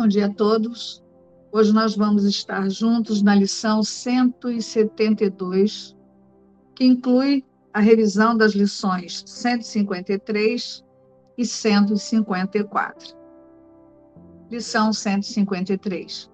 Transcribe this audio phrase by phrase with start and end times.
[0.00, 1.04] Bom dia a todos.
[1.52, 5.94] Hoje nós vamos estar juntos na lição 172,
[6.74, 7.44] que inclui
[7.74, 10.82] a revisão das lições 153
[11.36, 13.14] e 154.
[14.50, 16.30] Lição 153.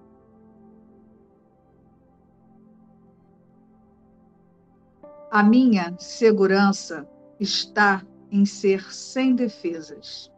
[5.29, 7.05] A minha segurança
[7.37, 10.31] está em ser sem defesas.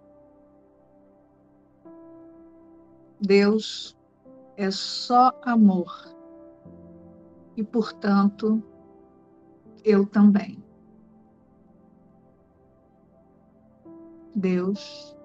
[3.21, 3.97] Deus
[4.55, 5.91] é só amor
[7.57, 8.63] e, portanto,
[9.83, 10.63] eu também.
[14.35, 15.17] Deus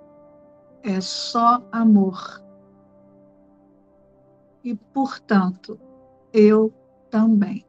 [0.82, 2.42] é só amor
[4.64, 5.78] e, portanto,
[6.32, 6.72] eu
[7.10, 7.64] também.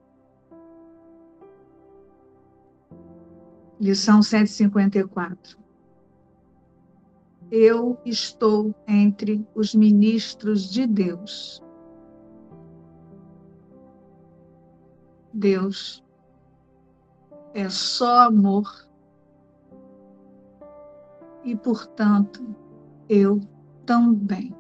[3.80, 5.65] Lição 154.
[7.52, 11.62] Eu estou entre os ministros de Deus.
[15.32, 16.04] Deus
[17.54, 18.88] é só amor
[21.44, 22.44] e, portanto,
[23.08, 23.40] eu
[23.86, 24.56] também.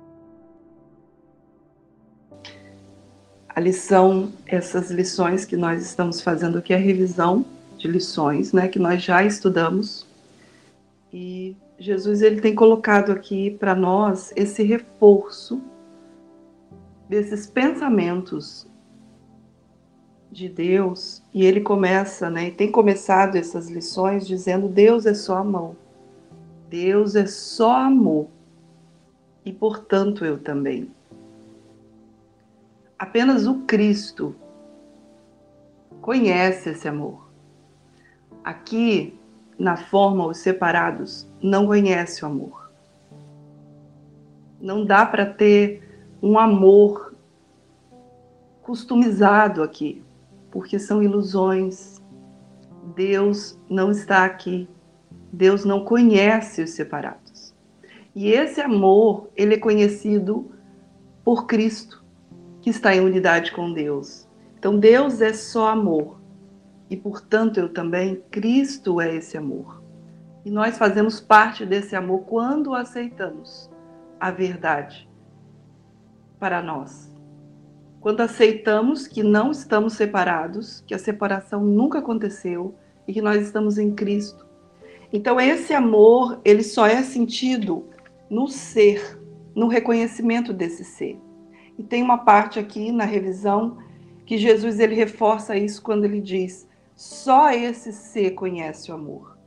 [3.50, 7.46] A lição, essas lições que nós estamos fazendo aqui, a revisão
[7.78, 10.06] de lições, né, que nós já estudamos.
[11.12, 15.62] E Jesus ele tem colocado aqui para nós esse reforço
[17.10, 18.68] desses pensamentos
[20.32, 25.38] de Deus, e ele começa, né, e tem começado essas lições dizendo: Deus é só
[25.38, 25.76] amor.
[26.70, 28.28] Deus é só amor.
[29.46, 30.92] E portanto eu também.
[33.00, 34.36] Apenas o Cristo
[36.02, 37.30] conhece esse amor.
[38.44, 39.18] Aqui,
[39.58, 42.72] na forma, os separados não conhecem o amor.
[44.60, 45.82] Não dá para ter
[46.22, 47.14] um amor
[48.62, 50.04] customizado aqui,
[50.52, 52.02] porque são ilusões.
[52.96, 54.68] Deus não está aqui.
[55.32, 57.54] Deus não conhece os separados.
[58.16, 60.52] E esse amor, ele é conhecido
[61.24, 62.04] por Cristo,
[62.62, 64.28] que está em unidade com Deus.
[64.58, 66.25] Então Deus é só amor
[66.90, 69.82] e, portanto, eu também, Cristo é esse amor.
[70.46, 73.70] E nós fazemos parte desse amor quando aceitamos
[74.20, 75.10] a verdade
[76.40, 77.12] para nós.
[78.00, 82.76] Quando aceitamos que não estamos separados, que a separação nunca aconteceu
[83.08, 84.46] e que nós estamos em Cristo.
[85.12, 87.86] Então esse amor, ele só é sentido
[88.30, 89.20] no ser,
[89.56, 91.20] no reconhecimento desse ser.
[91.80, 93.78] E tem uma parte aqui na revisão
[94.26, 99.38] que Jesus ele reforça isso quando ele diz: só esse ser conhece o amor.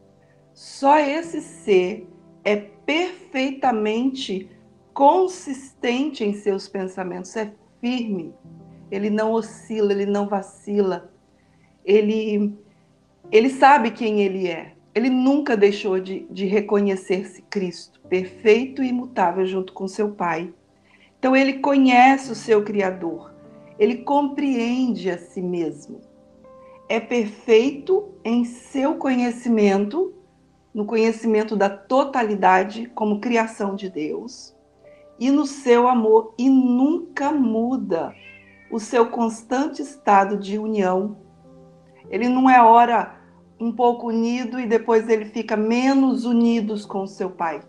[0.53, 2.07] Só esse ser
[2.45, 4.51] é perfeitamente
[4.93, 7.51] consistente em seus pensamentos, é
[7.81, 8.35] firme.
[8.91, 11.11] Ele não oscila, ele não vacila.
[11.85, 12.55] Ele,
[13.31, 14.75] ele sabe quem ele é.
[14.95, 20.53] Ele nunca deixou de, de reconhecer-se Cristo, perfeito e imutável junto com seu Pai.
[21.19, 23.33] Então ele conhece o seu Criador,
[23.79, 26.08] ele compreende a si mesmo
[26.89, 30.15] é perfeito em seu conhecimento,
[30.73, 34.57] no conhecimento da totalidade como criação de Deus,
[35.19, 38.15] e no seu amor, e nunca muda
[38.71, 41.17] o seu constante estado de união.
[42.11, 43.19] Ele não é ora
[43.61, 47.61] um pouco unido e depois ele fica menos unidos com seu Pai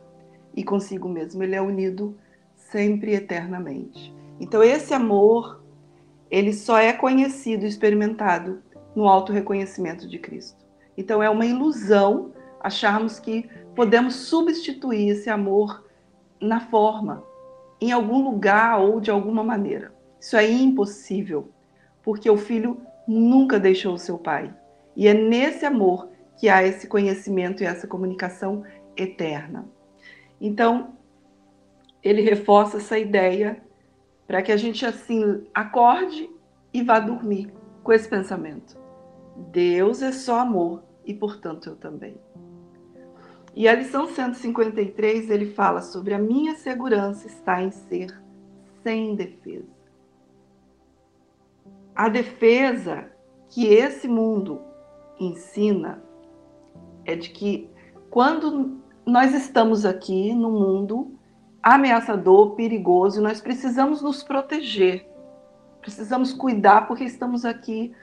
[0.56, 1.42] e consigo mesmo.
[1.42, 2.16] Ele é unido
[2.56, 4.14] sempre eternamente.
[4.40, 5.64] Então esse amor,
[6.30, 8.62] ele só é conhecido experimentado
[9.00, 10.66] no auto-reconhecimento de Cristo.
[10.98, 15.86] Então é uma ilusão acharmos que podemos substituir esse amor
[16.42, 17.24] na forma,
[17.80, 19.94] em algum lugar ou de alguma maneira.
[20.20, 21.50] Isso é impossível,
[22.04, 24.54] porque o filho nunca deixou o seu pai.
[24.98, 28.66] E é nesse amor que há esse conhecimento e essa comunicação
[28.98, 29.66] eterna.
[30.42, 30.90] Então,
[32.04, 33.64] ele reforça essa ideia
[34.28, 36.30] para que a gente assim acorde
[36.74, 37.50] e vá dormir
[37.82, 38.79] com esse pensamento.
[39.52, 42.16] Deus é só amor e, portanto, eu também.
[43.56, 48.22] E a lição 153 ele fala sobre a minha segurança está em ser
[48.84, 49.68] sem defesa.
[51.96, 53.12] A defesa
[53.50, 54.62] que esse mundo
[55.20, 56.02] ensina
[57.04, 57.70] é de que
[58.10, 61.12] quando nós estamos aqui no mundo
[61.62, 65.06] ameaçador, perigoso, nós precisamos nos proteger,
[65.82, 67.94] precisamos cuidar porque estamos aqui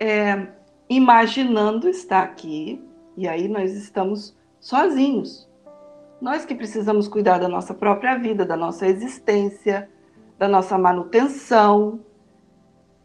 [0.00, 0.48] é,
[0.88, 2.82] imaginando estar aqui,
[3.16, 5.48] e aí nós estamos sozinhos.
[6.20, 9.88] Nós que precisamos cuidar da nossa própria vida, da nossa existência,
[10.38, 12.00] da nossa manutenção.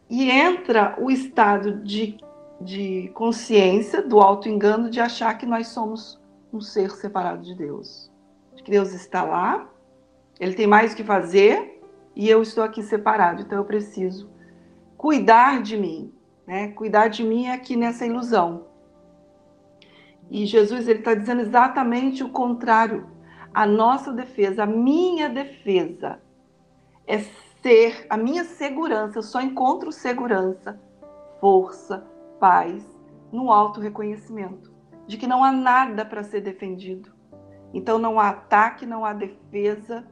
[0.08, 2.18] E entra o estado de,
[2.60, 6.20] de consciência do auto-engano de achar que nós somos
[6.52, 8.10] um ser separado de Deus.
[8.54, 9.68] De que Deus está lá,
[10.40, 11.82] Ele tem mais o que fazer
[12.14, 14.30] e eu estou aqui separado, então eu preciso
[14.96, 16.10] cuidar de mim.
[16.46, 16.68] Né?
[16.68, 18.66] Cuidar de mim é aqui nessa ilusão.
[20.30, 23.08] E Jesus ele está dizendo exatamente o contrário.
[23.52, 26.20] A nossa defesa, a minha defesa,
[27.06, 27.18] é
[27.62, 29.18] ser a minha segurança.
[29.18, 30.80] Eu só encontro segurança,
[31.40, 32.06] força,
[32.38, 32.84] paz
[33.32, 34.76] no auto reconhecimento
[35.06, 37.12] de que não há nada para ser defendido.
[37.72, 40.04] Então não há ataque, não há defesa,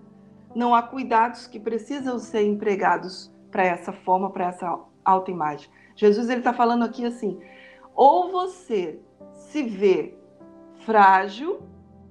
[0.55, 5.69] não há cuidados que precisam ser empregados para essa forma, para essa autoimagem.
[5.95, 7.41] Jesus ele está falando aqui assim:
[7.95, 9.01] ou você
[9.33, 10.17] se vê
[10.85, 11.63] frágil,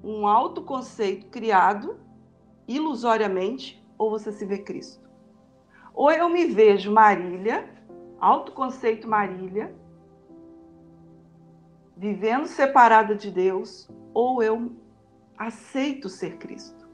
[0.03, 1.97] um autoconceito criado
[2.67, 5.09] ilusoriamente, ou você se vê Cristo.
[5.93, 7.69] Ou eu me vejo Marília,
[8.19, 9.73] autoconceito Marília,
[11.95, 14.71] vivendo separada de Deus, ou eu
[15.37, 16.87] aceito ser Cristo.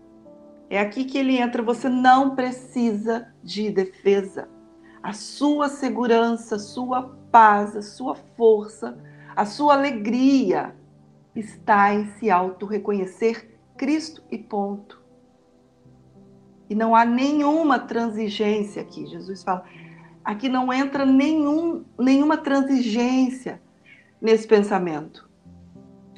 [0.69, 1.63] É aqui que ele entra.
[1.63, 4.49] Você não precisa de defesa.
[5.01, 8.97] A sua segurança, a sua paz, a sua força,
[9.35, 10.75] a sua alegria
[11.35, 15.01] está em se auto-reconhecer Cristo e ponto.
[16.69, 19.07] E não há nenhuma transigência aqui.
[19.07, 19.63] Jesus fala,
[20.23, 23.61] aqui não entra nenhum, nenhuma transigência
[24.21, 25.29] nesse pensamento.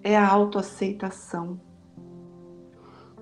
[0.03, 1.59] É a autoaceitação.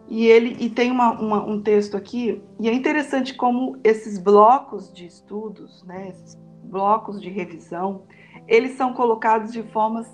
[0.10, 4.92] E ele e tem uma, uma, um texto aqui, e é interessante como esses blocos
[4.92, 8.04] de estudos, né, esses blocos de revisão,
[8.48, 10.08] eles são colocados de formas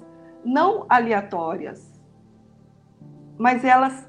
[0.43, 1.91] não aleatórias,
[3.37, 4.07] mas elas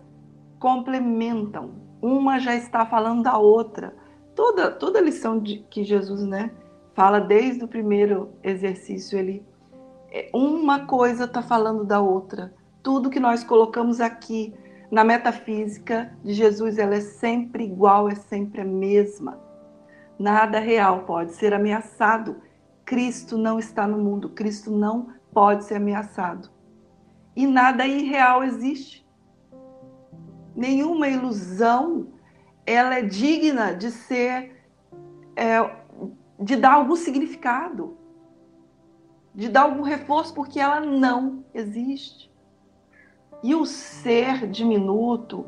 [0.58, 1.86] complementam.
[2.02, 3.94] Uma já está falando da outra.
[4.34, 6.50] Toda, toda lição de, que Jesus né,
[6.94, 9.46] fala desde o primeiro exercício, ele
[10.10, 12.54] é, uma coisa está falando da outra.
[12.82, 14.54] Tudo que nós colocamos aqui
[14.90, 19.40] na metafísica de Jesus, ela é sempre igual, é sempre a mesma.
[20.18, 22.40] Nada real pode ser ameaçado.
[22.84, 26.50] Cristo não está no mundo, Cristo não pode ser ameaçado.
[27.34, 29.06] E nada irreal existe.
[30.54, 32.08] Nenhuma ilusão
[32.64, 34.64] ela é digna de ser,
[35.36, 35.58] é,
[36.40, 37.96] de dar algum significado,
[39.34, 42.32] de dar algum reforço, porque ela não existe.
[43.42, 45.46] E o ser diminuto,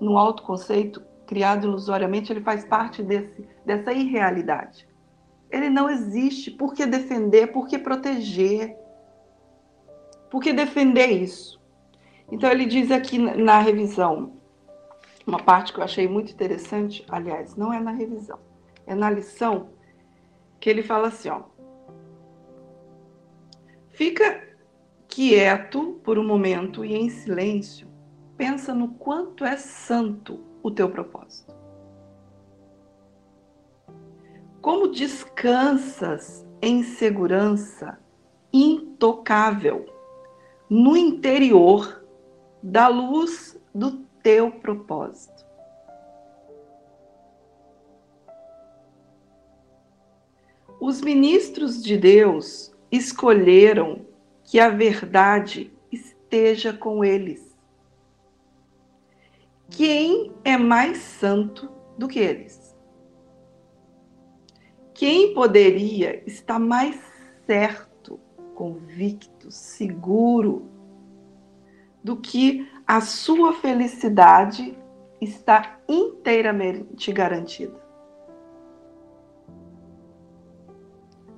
[0.00, 4.88] no autoconceito criado ilusoriamente, ele faz parte desse, dessa irrealidade.
[5.50, 6.50] Ele não existe.
[6.50, 7.48] Por que defender?
[7.48, 8.76] Por que proteger?
[10.30, 11.60] Por que defender isso?
[12.30, 14.32] Então, ele diz aqui na revisão,
[15.26, 18.38] uma parte que eu achei muito interessante, aliás, não é na revisão,
[18.86, 19.70] é na lição,
[20.58, 21.42] que ele fala assim: ó,
[23.90, 24.51] fica
[25.14, 27.86] quieto por um momento e em silêncio,
[28.34, 31.54] pensa no quanto é santo o teu propósito.
[34.62, 37.98] Como descansas em segurança
[38.50, 39.84] intocável
[40.70, 42.02] no interior
[42.62, 45.44] da luz do teu propósito.
[50.80, 54.10] Os ministros de Deus escolheram
[54.52, 57.56] que a verdade esteja com eles.
[59.70, 62.76] Quem é mais santo do que eles?
[64.92, 67.00] Quem poderia estar mais
[67.46, 68.20] certo,
[68.54, 70.68] convicto, seguro
[72.04, 74.76] do que a sua felicidade
[75.18, 77.81] está inteiramente garantida?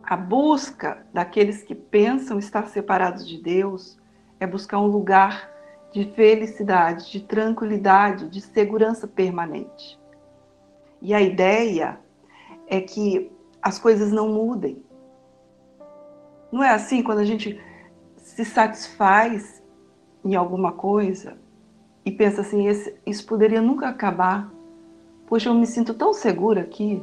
[0.06, 3.98] A busca daqueles que pensam estar separados de Deus
[4.38, 5.50] é buscar um lugar
[5.92, 9.98] de felicidade, de tranquilidade, de segurança permanente.
[11.00, 11.98] E a ideia
[12.66, 13.32] é que
[13.62, 14.84] as coisas não mudem.
[16.52, 17.58] Não é assim quando a gente
[18.16, 19.62] se satisfaz
[20.22, 21.38] em alguma coisa
[22.04, 22.66] e pensa assim:
[23.06, 24.52] isso poderia nunca acabar.
[25.26, 27.02] Poxa, eu me sinto tão segura aqui,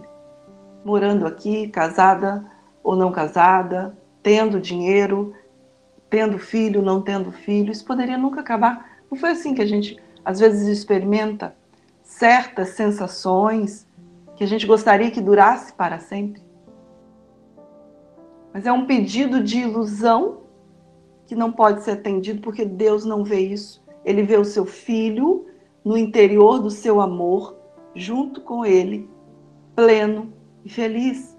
[0.86, 2.50] morando aqui, casada
[2.83, 5.33] ou não casada, tendo dinheiro,
[6.09, 8.97] tendo filho, não tendo filho, isso poderia nunca acabar.
[9.09, 11.55] Não foi assim que a gente às vezes experimenta
[12.03, 13.88] certas sensações
[14.35, 16.41] que a gente gostaria que durasse para sempre.
[18.53, 20.41] Mas é um pedido de ilusão
[21.25, 23.81] que não pode ser atendido porque Deus não vê isso.
[24.03, 25.45] Ele vê o seu filho
[25.83, 27.55] no interior do seu amor,
[27.95, 29.09] junto com ele,
[29.75, 30.33] pleno
[30.65, 31.30] e feliz.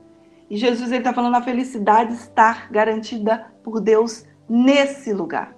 [0.52, 5.56] E Jesus está falando a felicidade estar garantida por Deus nesse lugar,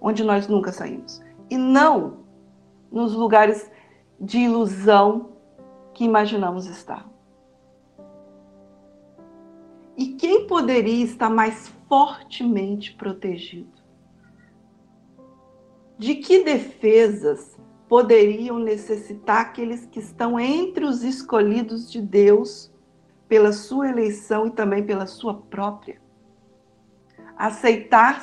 [0.00, 1.22] onde nós nunca saímos.
[1.48, 2.24] E não
[2.90, 3.70] nos lugares
[4.20, 5.30] de ilusão
[5.94, 7.08] que imaginamos estar.
[9.96, 13.80] E quem poderia estar mais fortemente protegido?
[15.96, 17.56] De que defesas
[17.88, 22.71] poderiam necessitar aqueles que estão entre os escolhidos de Deus
[23.32, 25.98] pela sua eleição e também pela sua própria?
[27.34, 28.22] Aceitar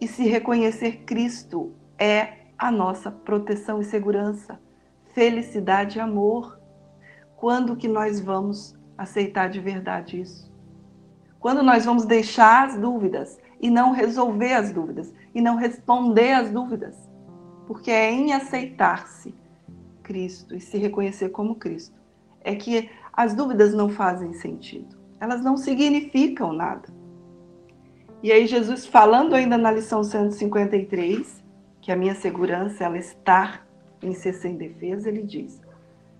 [0.00, 4.60] e se reconhecer Cristo é a nossa proteção e segurança,
[5.12, 6.56] felicidade e amor.
[7.34, 10.48] Quando que nós vamos aceitar de verdade isso?
[11.40, 16.48] Quando nós vamos deixar as dúvidas e não resolver as dúvidas e não responder as
[16.48, 16.96] dúvidas?
[17.66, 19.34] Porque é em aceitar-se
[20.00, 22.00] Cristo e se reconhecer como Cristo
[22.44, 24.96] é que as dúvidas não fazem sentido.
[25.20, 26.88] Elas não significam nada.
[28.22, 31.42] E aí Jesus falando ainda na lição 153,
[31.80, 33.60] que a minha segurança ela está
[34.02, 35.60] em ser sem defesa, ele diz: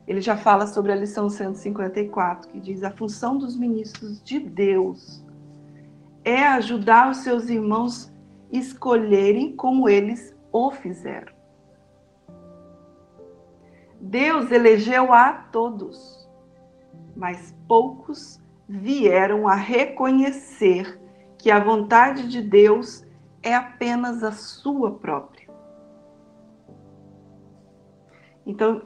[0.06, 5.25] ele já fala sobre a lição 154, que diz: a função dos ministros de Deus
[6.25, 8.12] é ajudar os seus irmãos
[8.50, 11.32] escolherem como eles o fizeram.
[14.00, 16.22] Deus elegeu a todos,
[17.16, 21.00] mas poucos vieram a reconhecer
[21.38, 23.04] que a vontade de Deus
[23.42, 25.49] é apenas a sua própria.
[28.47, 28.83] Então,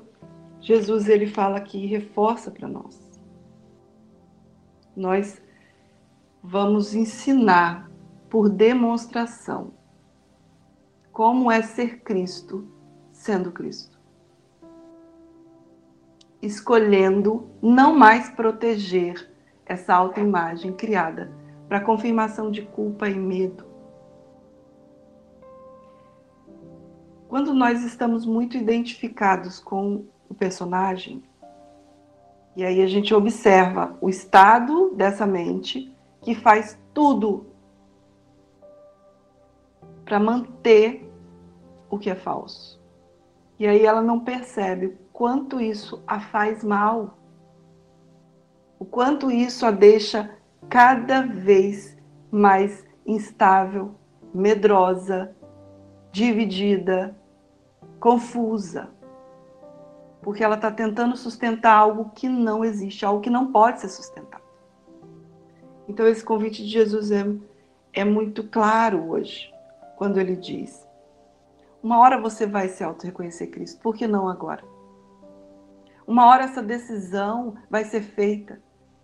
[0.61, 3.07] Jesus ele fala aqui e reforça para nós.
[4.97, 5.41] Nós
[6.43, 7.91] vamos ensinar
[8.31, 9.73] por demonstração
[11.13, 12.67] como é ser Cristo
[13.13, 13.96] sendo Cristo.
[16.47, 19.29] Escolhendo não mais proteger
[19.67, 21.33] essa autoimagem criada
[21.69, 23.67] para confirmação de culpa e medo.
[27.29, 31.21] Quando nós estamos muito identificados com o personagem.
[32.55, 37.47] E aí a gente observa o estado dessa mente que faz tudo
[40.05, 41.13] para manter
[41.91, 42.81] o que é falso.
[43.59, 47.17] E aí ela não percebe quanto isso a faz mal,
[48.79, 50.37] o quanto isso a deixa
[50.69, 51.97] cada vez
[52.31, 53.95] mais instável,
[54.35, 55.35] medrosa,
[56.13, 57.17] dividida,
[57.99, 58.95] confusa
[60.21, 64.43] porque ela está tentando sustentar algo que não existe, algo que não pode ser sustentado.
[65.89, 67.25] Então, esse convite de Jesus é,
[67.93, 69.55] é muito claro hoje,
[69.97, 70.85] quando ele diz:
[71.81, 74.65] uma hora você vai se auto-reconhecer Cristo, por que não agora?
[76.07, 78.61] Uma hora essa decisão vai ser feita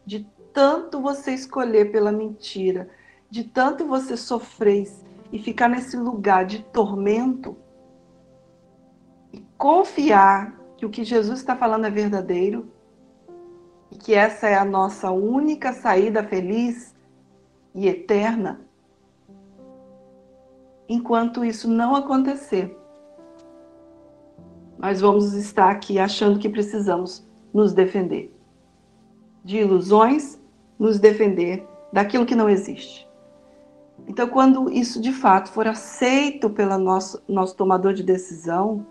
[0.06, 2.88] de tanto você escolher pela mentira,
[3.28, 4.88] de tanto você sofrer
[5.32, 7.56] e ficar nesse lugar de tormento
[9.32, 12.71] e confiar que o que Jesus está falando é verdadeiro
[13.90, 16.94] e que essa é a nossa única saída feliz
[17.75, 18.61] e eterna.
[20.88, 22.76] Enquanto isso não acontecer,
[24.83, 27.25] nós vamos estar aqui achando que precisamos
[27.55, 28.35] nos defender
[29.45, 30.41] de ilusões,
[30.77, 33.09] nos defender daquilo que não existe.
[34.09, 38.85] Então, quando isso de fato for aceito pelo nosso, nosso tomador de decisão,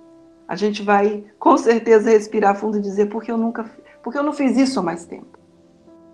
[0.47, 3.69] a gente vai com certeza respirar fundo e dizer porque eu nunca,
[4.01, 5.37] porque eu não fiz isso há mais tempo.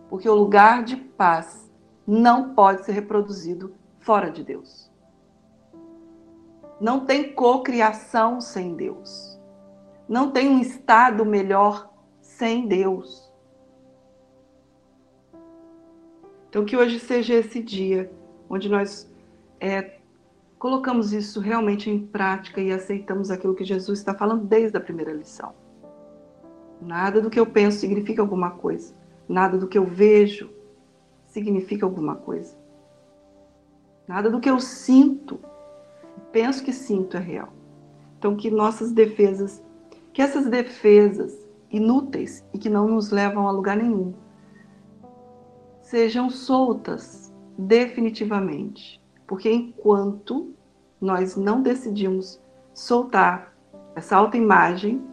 [0.10, 1.70] Porque o lugar de paz
[2.06, 4.90] não pode ser reproduzido fora de Deus.
[6.82, 9.37] Não tem cocriação sem Deus.
[10.08, 13.32] Não tem um estado melhor sem Deus.
[16.50, 18.12] Então que hoje seja esse dia
[18.50, 19.12] onde nós
[19.60, 20.00] é,
[20.58, 25.12] colocamos isso realmente em prática e aceitamos aquilo que Jesus está falando desde a primeira
[25.12, 25.54] lição.
[26.82, 28.96] Nada do que eu penso significa alguma coisa.
[29.28, 30.50] Nada do que eu vejo
[31.26, 32.56] significa alguma coisa.
[34.08, 35.40] Nada do que eu sinto,
[36.32, 37.50] penso que sinto é real.
[38.18, 39.62] Então, que nossas defesas,
[40.18, 44.16] que essas defesas inúteis e que não nos levam a lugar nenhum,
[45.80, 50.56] sejam soltas definitivamente porque enquanto
[51.00, 52.42] nós não decidimos
[52.74, 53.54] soltar
[53.96, 55.06] essa autoimagem,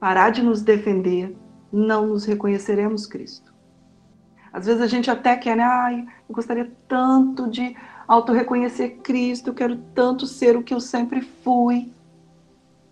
[0.00, 1.36] parar de nos defender,
[1.72, 3.54] não nos reconheceremos Cristo.
[4.52, 5.62] Às vezes a gente até quer, né?
[5.62, 7.76] Ai, eu gostaria tanto de
[8.08, 11.92] auto-reconhecer Cristo, eu quero tanto ser o que eu sempre fui.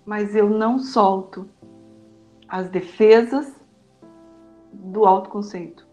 [0.07, 1.49] Mas eu não solto
[2.49, 3.53] as defesas
[4.73, 5.87] do autoconceito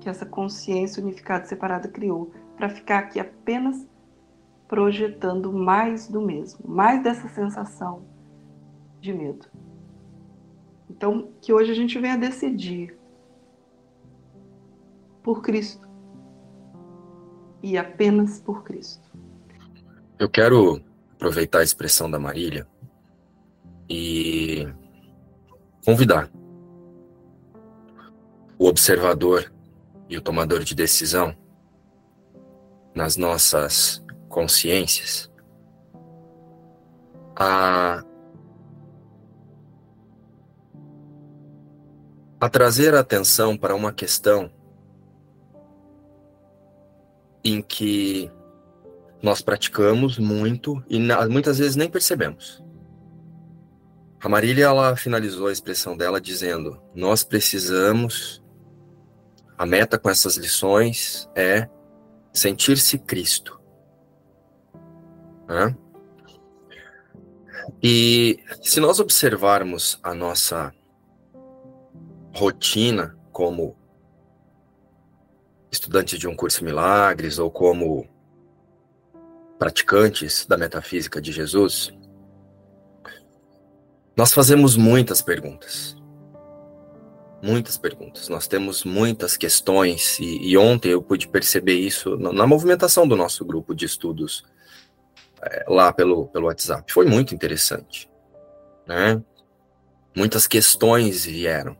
[0.00, 3.86] que essa consciência unificada e separada criou, para ficar aqui apenas
[4.68, 8.02] projetando mais do mesmo, mais dessa sensação
[9.00, 9.46] de medo.
[10.88, 12.96] Então, que hoje a gente venha decidir
[15.22, 15.88] por Cristo
[17.62, 19.08] e apenas por Cristo.
[20.18, 20.80] Eu quero
[21.14, 22.66] aproveitar a expressão da Marília
[23.88, 24.68] e
[25.84, 26.30] convidar
[28.58, 29.52] o observador
[30.08, 31.34] e o tomador de decisão
[32.94, 35.30] nas nossas consciências
[37.36, 38.04] a,
[42.40, 44.50] a trazer atenção para uma questão
[47.44, 48.30] em que
[49.22, 50.98] nós praticamos muito e
[51.30, 52.62] muitas vezes nem percebemos.
[54.20, 58.42] A Marília ela finalizou a expressão dela dizendo: "Nós precisamos
[59.56, 61.68] a meta com essas lições é
[62.32, 63.60] sentir-se Cristo".
[65.46, 65.76] Né?
[67.82, 70.72] E se nós observarmos a nossa
[72.34, 73.76] rotina como
[75.70, 78.08] estudantes de um curso Milagres ou como
[79.58, 81.92] praticantes da metafísica de Jesus,
[84.18, 85.96] nós fazemos muitas perguntas.
[87.40, 88.28] Muitas perguntas.
[88.28, 93.14] Nós temos muitas questões, e, e ontem eu pude perceber isso na, na, movimentação do
[93.14, 94.44] nosso grupo de estudos
[95.40, 96.92] é, lá pelo, pelo WhatsApp.
[96.92, 98.10] Foi muito interessante.
[98.88, 99.22] Né?
[100.16, 101.76] Muitas questões vieram.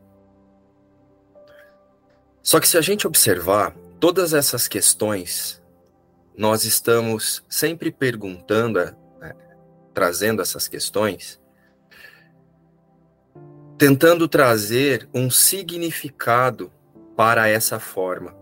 [2.41, 5.61] Só que se a gente observar todas essas questões,
[6.37, 8.79] nós estamos sempre perguntando,
[9.19, 9.35] né,
[9.93, 11.37] trazendo essas questões,
[13.79, 16.69] tentando trazer um significado
[17.15, 18.35] para essa forma.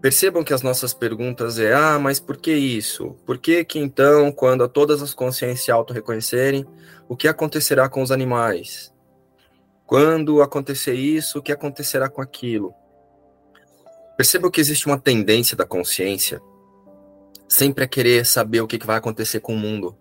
[0.00, 3.16] Percebam que as nossas perguntas é: ah, mas por que isso?
[3.26, 6.64] Por que que então, quando todas as consciências se auto-reconhecerem,
[7.08, 8.94] o que acontecerá com os animais?
[9.84, 12.72] Quando acontecer isso, o que acontecerá com aquilo?
[14.16, 16.40] Percebam que existe uma tendência da consciência
[17.48, 19.98] sempre a querer saber o que vai acontecer com o mundo.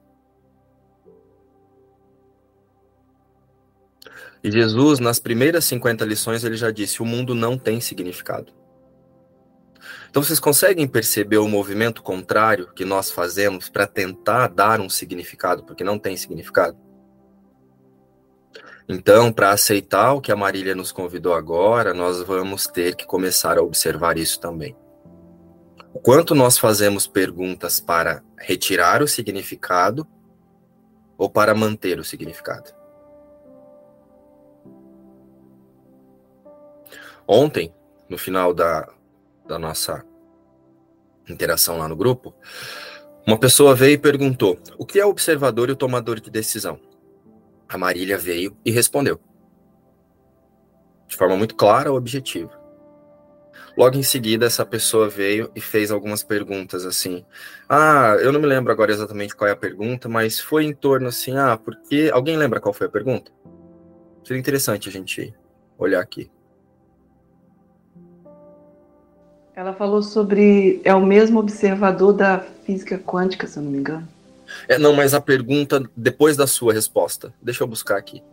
[4.43, 8.53] E Jesus, nas primeiras 50 lições, ele já disse: o mundo não tem significado.
[10.09, 15.63] Então vocês conseguem perceber o movimento contrário que nós fazemos para tentar dar um significado,
[15.63, 16.77] porque não tem significado?
[18.91, 23.59] Então, para aceitar o que a Marília nos convidou agora, nós vamos ter que começar
[23.59, 24.75] a observar isso também.
[25.93, 30.07] O quanto nós fazemos perguntas para retirar o significado
[31.19, 32.78] ou para manter o significado?
[37.31, 37.71] Ontem,
[38.09, 38.91] no final da,
[39.47, 40.03] da nossa
[41.29, 42.33] interação lá no grupo,
[43.27, 46.79] uma pessoa veio e perguntou: o que é o observador e o tomador de decisão?
[47.67, 49.21] A Marília veio e respondeu.
[51.07, 52.59] De forma muito clara, objetiva.
[53.77, 57.23] Logo em seguida, essa pessoa veio e fez algumas perguntas assim.
[57.69, 61.07] Ah, eu não me lembro agora exatamente qual é a pergunta, mas foi em torno
[61.07, 63.31] assim, ah, porque alguém lembra qual foi a pergunta?
[64.23, 65.31] Seria interessante a gente
[65.77, 66.31] olhar aqui.
[69.59, 70.79] Ela falou sobre.
[70.85, 74.07] É o mesmo observador da física quântica, se eu não me engano.
[74.69, 77.33] É, não, mas a pergunta depois da sua resposta.
[77.41, 78.23] Deixa eu buscar aqui.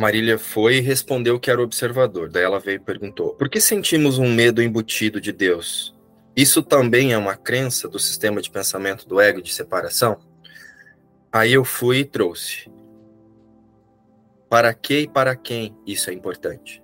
[0.00, 2.30] Marília foi e respondeu que era observador.
[2.30, 5.94] Daí ela veio e perguntou: Por que sentimos um medo embutido de Deus?
[6.34, 10.18] Isso também é uma crença do sistema de pensamento do ego de separação?
[11.30, 12.70] Aí eu fui e trouxe.
[14.48, 16.82] Para que e para quem isso é importante?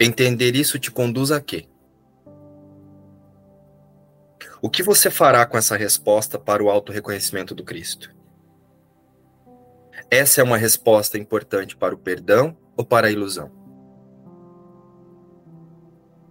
[0.00, 1.66] Entender isso te conduz a quê?
[4.62, 8.19] O que você fará com essa resposta para o auto-reconhecimento do Cristo?
[10.10, 13.52] Essa é uma resposta importante para o perdão ou para a ilusão?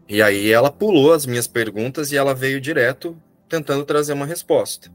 [0.07, 3.15] E aí ela pulou as minhas perguntas e ela veio direto
[3.47, 4.91] tentando trazer uma resposta.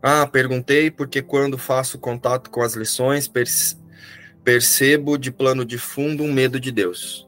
[0.00, 3.28] Ah, perguntei porque quando faço contato com as lições
[4.44, 7.26] percebo de plano de fundo um medo de Deus.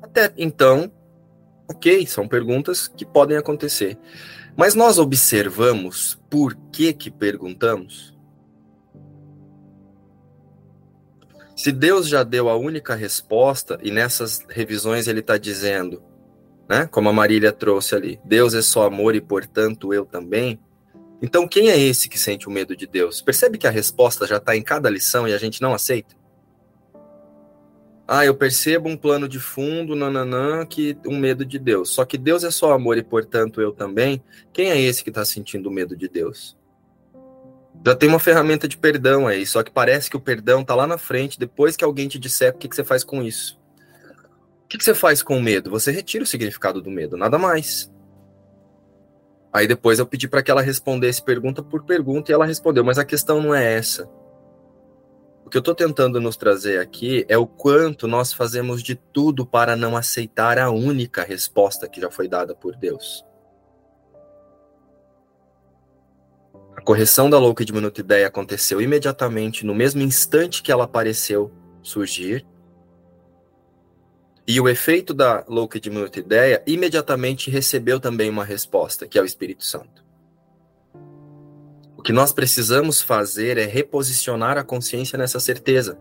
[0.00, 0.92] Até então,
[1.68, 3.98] ok, são perguntas que podem acontecer.
[4.56, 8.17] Mas nós observamos por que que perguntamos?
[11.58, 16.00] Se Deus já deu a única resposta, e nessas revisões ele está dizendo,
[16.68, 20.60] né, como a Marília trouxe ali, Deus é só amor e portanto eu também,
[21.20, 23.20] então, quem é esse que sente o medo de Deus?
[23.20, 26.14] Percebe que a resposta já está em cada lição e a gente não aceita?
[28.06, 31.90] Ah, eu percebo um plano de fundo, nananã, que um medo de Deus.
[31.90, 34.22] Só que Deus é só amor e, portanto, eu também.
[34.52, 36.56] Quem é esse que está sentindo o medo de Deus?
[37.84, 40.86] Já tem uma ferramenta de perdão aí, só que parece que o perdão está lá
[40.86, 43.58] na frente, depois que alguém te disser o que, que você faz com isso.
[44.64, 45.70] O que, que você faz com o medo?
[45.70, 47.90] Você retira o significado do medo, nada mais.
[49.52, 52.98] Aí depois eu pedi para que ela respondesse pergunta por pergunta e ela respondeu, mas
[52.98, 54.08] a questão não é essa.
[55.44, 59.46] O que eu estou tentando nos trazer aqui é o quanto nós fazemos de tudo
[59.46, 63.24] para não aceitar a única resposta que já foi dada por Deus.
[66.78, 71.50] A correção da louca diminuta ideia aconteceu imediatamente, no mesmo instante que ela apareceu
[71.82, 72.46] surgir,
[74.46, 79.20] e o efeito da louca de muita ideia imediatamente recebeu também uma resposta, que é
[79.20, 80.04] o Espírito Santo.
[81.96, 85.98] O que nós precisamos fazer é reposicionar a consciência nessa certeza.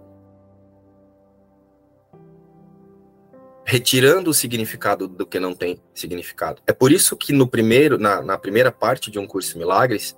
[3.65, 6.61] Retirando o significado do que não tem significado.
[6.67, 10.15] É por isso que no primeiro, na, na primeira parte de um curso Milagres,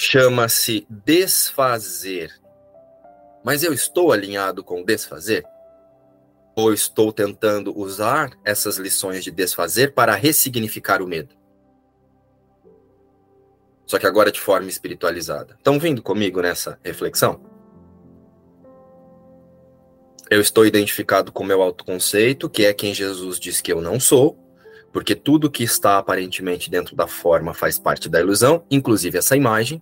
[0.00, 2.32] chama-se desfazer.
[3.44, 5.44] Mas eu estou alinhado com desfazer?
[6.60, 11.36] ou estou tentando usar essas lições de desfazer para ressignificar o medo?
[13.86, 15.54] Só que agora de forma espiritualizada.
[15.56, 17.40] Estão vindo comigo nessa reflexão?
[20.28, 24.36] Eu estou identificado com meu autoconceito, que é quem Jesus diz que eu não sou,
[24.92, 29.80] porque tudo que está aparentemente dentro da forma faz parte da ilusão, inclusive essa imagem,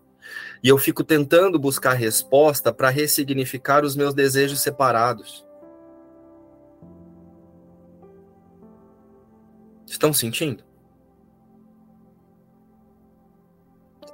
[0.66, 5.46] e eu fico tentando buscar resposta para ressignificar os meus desejos separados.
[9.86, 10.64] Estão sentindo?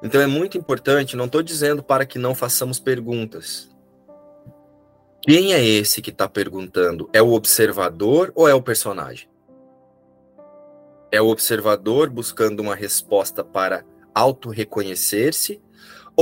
[0.03, 3.75] Então é muito importante, não estou dizendo para que não façamos perguntas.
[5.23, 7.09] Quem é esse que está perguntando?
[7.15, 9.27] É o observador ou é o personagem?
[11.11, 15.59] É o observador buscando uma resposta para auto-reconhecer-se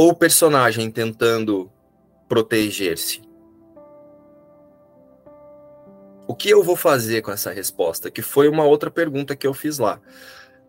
[0.01, 1.71] ou o personagem tentando
[2.27, 3.21] proteger-se?
[6.27, 8.11] O que eu vou fazer com essa resposta?
[8.11, 10.01] Que foi uma outra pergunta que eu fiz lá,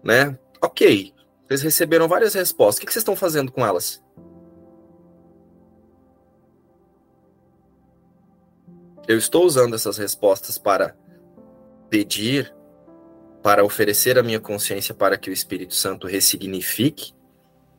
[0.04, 0.38] né?
[0.62, 1.14] Ok,
[1.48, 2.84] vocês receberam várias respostas.
[2.84, 4.04] O que vocês estão fazendo com elas?
[9.08, 10.94] Eu estou usando essas respostas para
[11.90, 12.54] pedir,
[13.42, 17.14] para oferecer a minha consciência para que o Espírito Santo ressignifique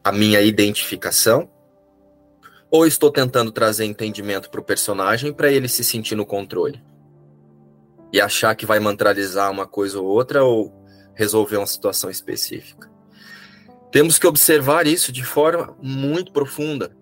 [0.03, 1.51] a minha identificação?
[2.71, 6.83] Ou estou tentando trazer entendimento para o personagem para ele se sentir no controle?
[8.13, 10.73] e achar que vai mantralizar uma coisa ou outra ou
[11.15, 12.91] resolver uma situação específica.
[13.91, 16.95] Temos que observar isso de forma muito profunda,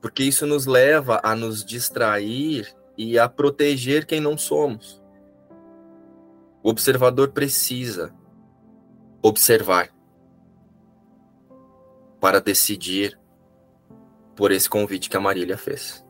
[0.00, 5.02] porque isso nos leva a nos distrair e a proteger quem não somos.
[6.62, 8.14] O observador precisa
[9.22, 9.90] observar
[12.24, 13.20] para decidir
[14.34, 16.02] por esse convite que a Marília fez.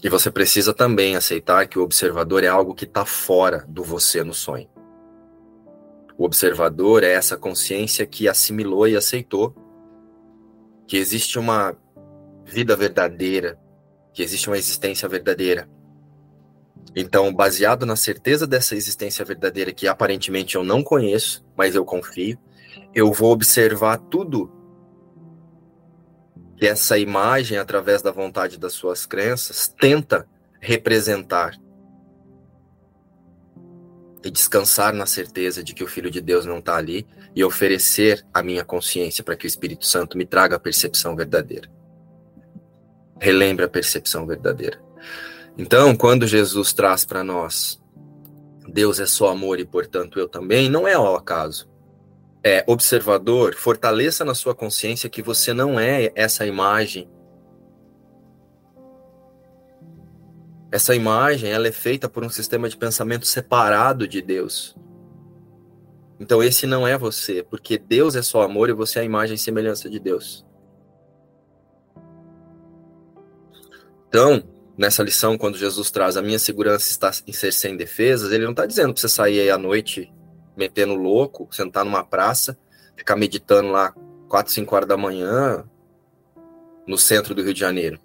[0.00, 4.22] E você precisa também aceitar que o observador é algo que está fora do você
[4.22, 4.70] no sonho.
[6.16, 9.52] O observador é essa consciência que assimilou e aceitou
[10.86, 11.76] que existe uma
[12.44, 13.58] vida verdadeira,
[14.12, 15.68] que existe uma existência verdadeira.
[16.94, 22.38] Então, baseado na certeza dessa existência verdadeira que aparentemente eu não conheço, mas eu confio,
[22.94, 24.50] eu vou observar tudo
[26.56, 30.28] que essa imagem, através da vontade das suas crenças, tenta
[30.60, 31.56] representar.
[34.22, 38.26] E descansar na certeza de que o Filho de Deus não está ali e oferecer
[38.34, 41.70] a minha consciência para que o Espírito Santo me traga a percepção verdadeira.
[43.18, 44.78] Relembre a percepção verdadeira.
[45.56, 47.80] Então, quando Jesus traz para nós
[48.70, 51.69] Deus é só amor e, portanto, eu também, não é ao acaso
[52.42, 57.08] é, observador, fortaleça na sua consciência que você não é essa imagem.
[60.72, 64.76] Essa imagem ela é feita por um sistema de pensamento separado de Deus.
[66.18, 69.34] Então esse não é você, porque Deus é só amor e você é a imagem
[69.34, 70.46] e semelhança de Deus.
[74.08, 74.42] Então,
[74.76, 78.50] nessa lição, quando Jesus traz a minha segurança está em ser sem defesas, ele não
[78.50, 80.12] está dizendo para você sair aí à noite
[80.60, 82.58] metendo louco, sentar numa praça,
[82.94, 83.94] ficar meditando lá
[84.28, 85.64] 4, 5 horas da manhã
[86.86, 87.98] no centro do Rio de Janeiro.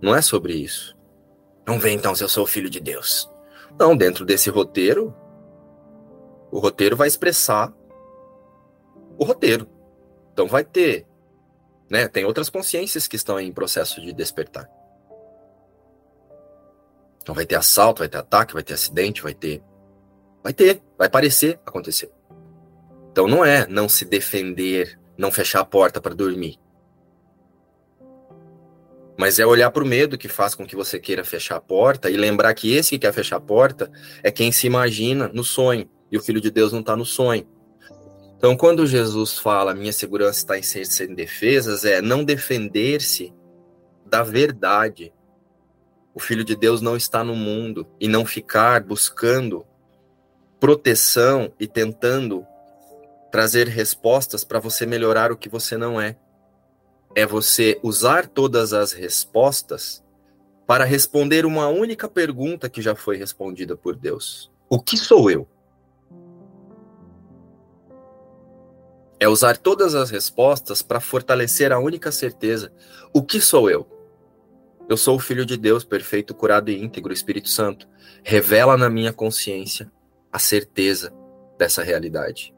[0.00, 0.96] Não é sobre isso.
[1.66, 3.28] Não vem então se eu sou filho de Deus.
[3.76, 5.12] Não, dentro desse roteiro,
[6.52, 7.72] o roteiro vai expressar
[9.18, 9.68] o roteiro.
[10.32, 11.04] Então vai ter,
[11.90, 12.06] né?
[12.06, 14.70] Tem outras consciências que estão em processo de despertar.
[17.20, 19.62] Então vai ter assalto, vai ter ataque, vai ter acidente, vai ter.
[20.44, 22.10] Vai ter, vai parecer acontecer.
[23.10, 26.58] Então não é não se defender, não fechar a porta para dormir.
[29.16, 32.10] Mas é olhar para o medo que faz com que você queira fechar a porta
[32.10, 33.90] e lembrar que esse que quer fechar a porta
[34.22, 35.88] é quem se imagina no sonho.
[36.12, 37.48] E o Filho de Deus não está no sonho.
[38.36, 43.32] Então, quando Jesus fala, minha segurança está em ser sem defesas, é não defender-se
[44.04, 45.10] da verdade.
[46.12, 49.64] O Filho de Deus não está no mundo e não ficar buscando
[50.64, 52.46] proteção e tentando
[53.30, 56.16] trazer respostas para você melhorar o que você não é
[57.14, 60.02] é você usar todas as respostas
[60.66, 65.46] para responder uma única pergunta que já foi respondida por Deus: O que sou eu?
[69.20, 72.72] É usar todas as respostas para fortalecer a única certeza:
[73.12, 73.86] O que sou eu?
[74.88, 77.86] Eu sou o Filho de Deus, perfeito, curado e íntegro, Espírito Santo.
[78.22, 79.92] Revela na minha consciência
[80.34, 81.14] a certeza
[81.56, 82.52] dessa realidade.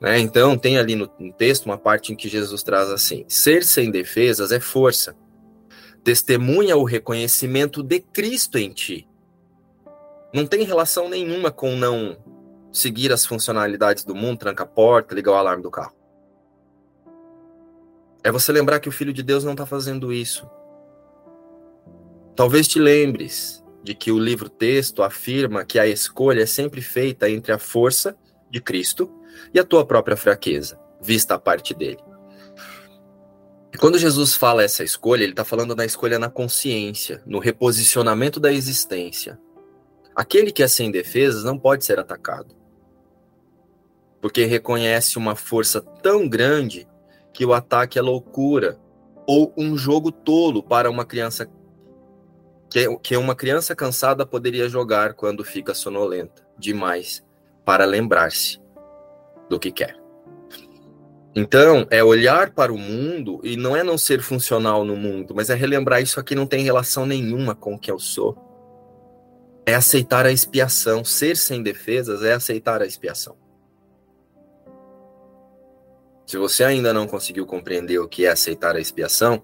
[0.00, 0.20] Né?
[0.20, 3.90] Então, tem ali no, no texto uma parte em que Jesus traz assim: ser sem
[3.90, 5.16] defesas é força,
[6.04, 9.08] testemunha o reconhecimento de Cristo em ti.
[10.32, 12.16] Não tem relação nenhuma com não
[12.72, 15.96] seguir as funcionalidades do mundo, tranca a porta, ligar o alarme do carro.
[18.22, 20.48] É você lembrar que o Filho de Deus não está fazendo isso.
[22.36, 27.30] Talvez te lembres de que o livro texto afirma que a escolha é sempre feita
[27.30, 28.16] entre a força
[28.50, 29.10] de Cristo
[29.54, 32.00] e a tua própria fraqueza, vista a parte dele.
[33.72, 38.40] E quando Jesus fala essa escolha, ele está falando da escolha na consciência, no reposicionamento
[38.40, 39.38] da existência.
[40.14, 42.54] Aquele que é sem defesas não pode ser atacado,
[44.20, 46.86] porque reconhece uma força tão grande
[47.32, 48.78] que o ataque é loucura
[49.26, 51.48] ou um jogo tolo para uma criança
[53.02, 57.24] que uma criança cansada poderia jogar quando fica sonolenta demais
[57.64, 58.60] para lembrar-se
[59.48, 60.00] do que quer.
[61.34, 65.48] Então, é olhar para o mundo e não é não ser funcional no mundo, mas
[65.48, 68.36] é relembrar isso aqui não tem relação nenhuma com o que eu sou.
[69.64, 71.04] É aceitar a expiação.
[71.04, 73.36] Ser sem defesas é aceitar a expiação.
[76.30, 79.42] Se você ainda não conseguiu compreender o que é aceitar a expiação,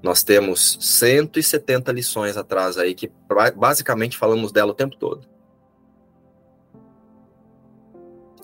[0.00, 3.10] nós temos 170 lições atrás aí que
[3.56, 5.26] basicamente falamos dela o tempo todo.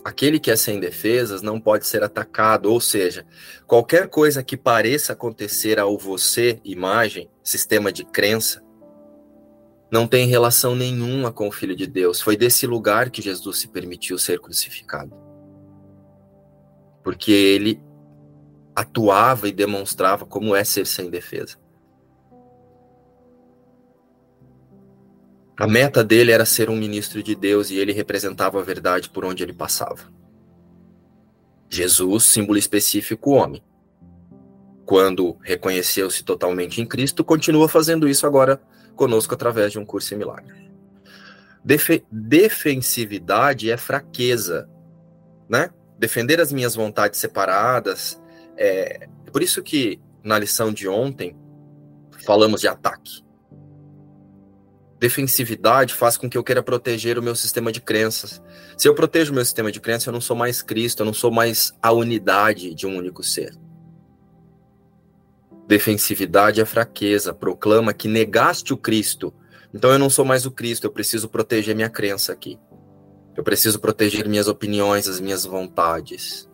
[0.03, 3.25] aquele que é sem defesas não pode ser atacado, ou seja,
[3.65, 8.61] qualquer coisa que pareça acontecer ao você, imagem, sistema de crença,
[9.89, 12.19] não tem relação nenhuma com o Filho de Deus.
[12.19, 15.15] Foi desse lugar que Jesus se permitiu ser crucificado.
[17.01, 17.81] Porque ele
[18.75, 21.57] atuava e demonstrava como é ser sem defesa.
[25.57, 29.23] A meta dele era ser um ministro de Deus e ele representava a verdade por
[29.23, 30.13] onde ele passava.
[31.69, 33.63] Jesus, símbolo específico, homem.
[34.85, 38.61] Quando reconheceu-se totalmente em Cristo, continua fazendo isso agora
[38.95, 40.65] conosco através de um curso em milagres.
[41.63, 44.69] Def defensividade é fraqueza,
[45.49, 45.71] né?
[45.97, 48.21] Defender as minhas vontades separadas.
[48.57, 49.07] É...
[49.31, 51.35] Por isso que na lição de ontem
[52.25, 53.25] falamos de ataque
[55.05, 58.41] defensividade faz com que eu queira proteger o meu sistema de crenças.
[58.77, 61.13] Se eu protejo o meu sistema de crenças, eu não sou mais Cristo, eu não
[61.13, 63.55] sou mais a unidade de um único ser.
[65.67, 69.33] Defensividade é fraqueza, proclama que negaste o Cristo.
[69.73, 72.59] Então eu não sou mais o Cristo, eu preciso proteger minha crença aqui.
[73.35, 76.49] Eu preciso proteger minhas opiniões, as minhas vontades.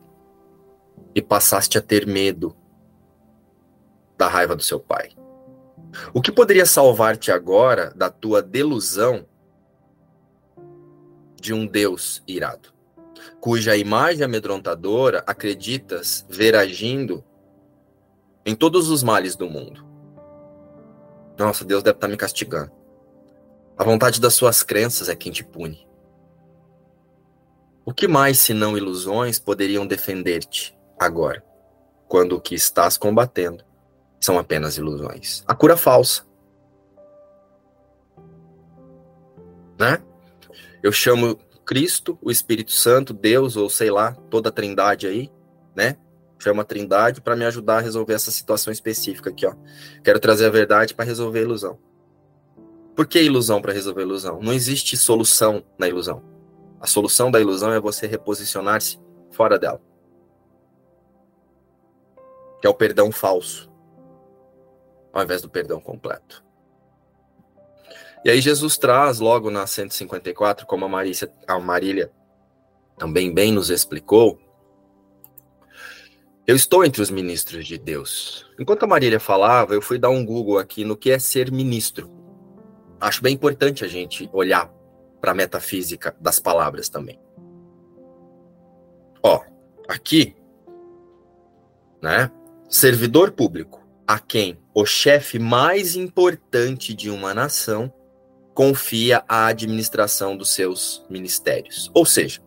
[1.13, 2.55] E passaste a ter medo
[4.17, 5.09] da raiva do seu pai.
[6.13, 9.25] O que poderia salvar-te agora da tua delusão
[11.39, 12.69] de um Deus irado,
[13.39, 17.23] cuja imagem amedrontadora acreditas ver agindo
[18.45, 19.83] em todos os males do mundo?
[21.37, 22.71] Nossa, Deus deve estar me castigando.
[23.75, 25.87] A vontade das suas crenças é quem te pune.
[27.83, 31.43] O que mais, senão ilusões, poderiam defender-te agora,
[32.07, 33.63] quando o que estás combatendo
[34.19, 35.43] são apenas ilusões.
[35.47, 36.23] A cura falsa.
[39.79, 39.99] Né?
[40.83, 45.31] Eu chamo Cristo, o Espírito Santo, Deus, ou sei lá, toda a trindade aí,
[45.75, 45.97] né?
[46.37, 49.55] Chama a trindade para me ajudar a resolver essa situação específica aqui, ó.
[50.03, 51.79] Quero trazer a verdade para resolver a ilusão.
[52.95, 54.39] Por que ilusão para resolver a ilusão?
[54.41, 56.23] Não existe solução na ilusão.
[56.79, 58.99] A solução da ilusão é você reposicionar-se
[59.31, 59.81] fora dela.
[62.61, 63.71] Que é o perdão falso,
[65.11, 66.43] ao invés do perdão completo.
[68.23, 72.11] E aí Jesus traz logo na 154, como a, Marícia, a Marília
[72.97, 74.39] também bem nos explicou,
[76.45, 78.45] eu estou entre os ministros de Deus.
[78.59, 82.11] Enquanto a Marília falava, eu fui dar um Google aqui no que é ser ministro.
[82.99, 84.71] Acho bem importante a gente olhar
[85.19, 87.19] para a metafísica das palavras também.
[89.23, 89.39] Ó,
[89.87, 90.35] aqui,
[92.01, 92.31] né?
[92.73, 97.93] Servidor público, a quem o chefe mais importante de uma nação
[98.53, 101.91] confia a administração dos seus ministérios.
[101.93, 102.41] Ou seja,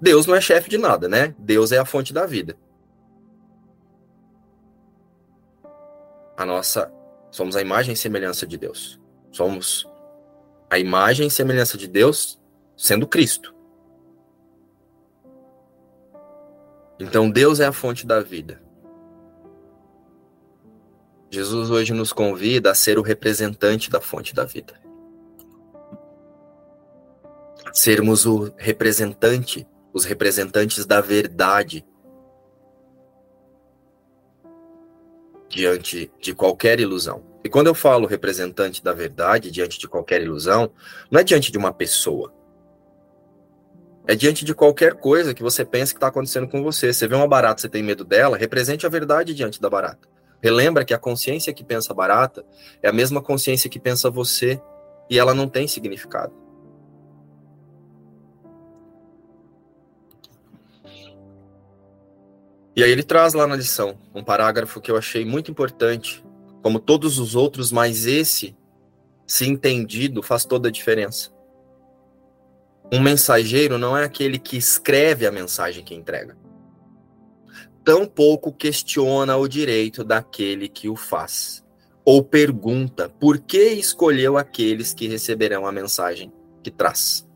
[0.00, 1.36] Deus não é chefe de nada, né?
[1.38, 2.58] Deus é a fonte da vida.
[6.36, 6.92] A nossa
[7.30, 9.00] somos a imagem e semelhança de Deus.
[9.30, 9.88] Somos
[10.68, 12.40] a imagem e semelhança de Deus
[12.76, 13.54] sendo Cristo.
[16.98, 18.66] Então Deus é a fonte da vida.
[21.30, 24.88] Jesus hoje nos convida a ser o representante da fonte da vida
[27.72, 31.84] sermos o representante, os representantes da verdade
[35.48, 37.22] diante de qualquer ilusão.
[37.42, 40.70] E quando eu falo representante da verdade diante de qualquer ilusão,
[41.10, 42.34] não é diante de uma pessoa.
[44.06, 46.92] É diante de qualquer coisa que você pensa que está acontecendo com você.
[46.92, 50.08] Você vê uma barata, você tem medo dela, represente a verdade diante da barata.
[50.42, 52.44] Relembra que a consciência que pensa barata
[52.82, 54.60] é a mesma consciência que pensa você
[55.10, 56.32] e ela não tem significado.
[62.76, 66.24] E aí ele traz lá na lição um parágrafo que eu achei muito importante,
[66.62, 68.56] como todos os outros, mas esse,
[69.26, 71.32] se entendido, faz toda a diferença.
[72.92, 76.36] Um mensageiro não é aquele que escreve a mensagem que entrega.
[77.88, 81.64] Tampouco questiona o direito daquele que o faz.
[82.04, 86.30] Ou pergunta por que escolheu aqueles que receberão a mensagem
[86.62, 87.26] que traz.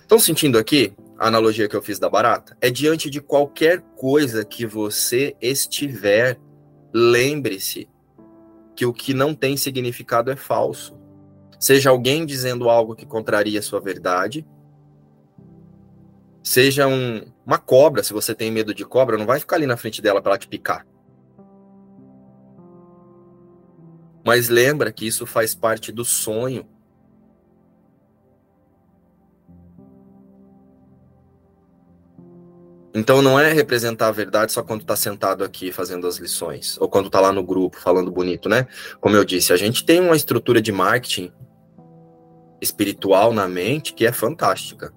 [0.00, 4.44] Estão sentindo aqui a analogia que eu fiz da barata, é diante de qualquer coisa
[4.44, 6.36] que você estiver,
[6.92, 7.88] lembre-se
[8.74, 10.98] que o que não tem significado é falso.
[11.60, 14.44] Seja alguém dizendo algo que contraria sua verdade,
[16.42, 19.76] seja um, uma cobra, se você tem medo de cobra, não vai ficar ali na
[19.76, 20.86] frente dela para ela te picar.
[24.24, 26.66] Mas lembra que isso faz parte do sonho
[32.94, 36.88] Então não é representar a verdade só quando está sentado aqui fazendo as lições, ou
[36.88, 38.66] quando está lá no grupo falando bonito, né?
[39.00, 41.32] Como eu disse, a gente tem uma estrutura de marketing
[42.60, 44.92] espiritual na mente que é fantástica.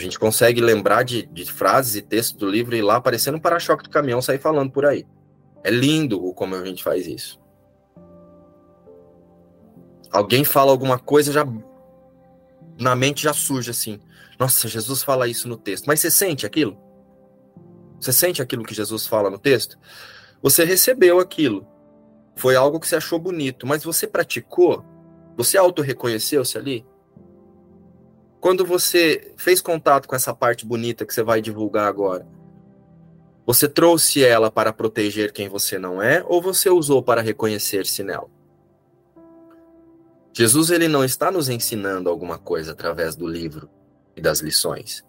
[0.00, 3.34] A gente consegue lembrar de, de frases e textos do livro e ir lá aparecendo
[3.34, 5.06] um para-choque do caminhão sair falando por aí.
[5.62, 7.38] É lindo o como a gente faz isso.
[10.10, 11.46] Alguém fala alguma coisa, já
[12.80, 14.00] na mente já surge assim.
[14.38, 15.84] Nossa, Jesus fala isso no texto.
[15.84, 16.78] Mas você sente aquilo?
[18.00, 19.78] Você sente aquilo que Jesus fala no texto?
[20.40, 21.68] Você recebeu aquilo.
[22.36, 24.82] Foi algo que você achou bonito, mas você praticou?
[25.36, 26.86] Você auto-reconheceu-se ali?
[28.40, 32.26] Quando você fez contato com essa parte bonita que você vai divulgar agora,
[33.46, 38.28] você trouxe ela para proteger quem você não é ou você usou para reconhecer-se nela?
[40.32, 43.68] Jesus ele não está nos ensinando alguma coisa através do livro
[44.16, 45.04] e das lições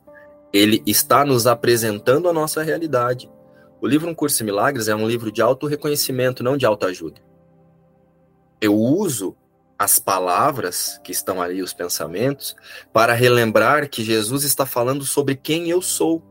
[0.53, 3.31] ele está nos apresentando a nossa realidade.
[3.79, 7.21] O livro Um Curso em Milagres é um livro de auto-reconhecimento, não de autoajuda.
[8.59, 9.35] Eu uso
[9.81, 12.55] as palavras que estão ali, os pensamentos,
[12.93, 16.21] para relembrar que Jesus está falando sobre quem eu sou.